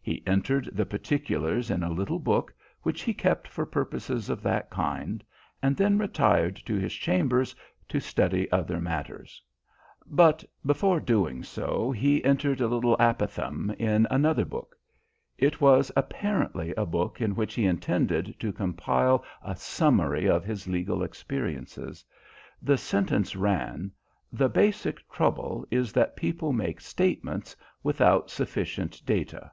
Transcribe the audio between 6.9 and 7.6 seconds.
chambers